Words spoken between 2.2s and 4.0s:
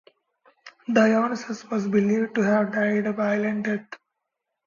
to have died a violent death.